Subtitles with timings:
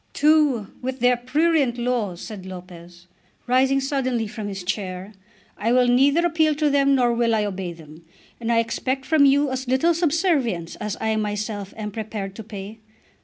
[0.13, 3.05] "To h with their prurient laws," said Lopez,
[3.45, 5.13] rising suddenly from his chair.
[5.59, 8.03] "I will neither appeal to them nor will I obey them.
[8.39, 12.79] And I expect from you as little subservience as I myself am prepared to pay.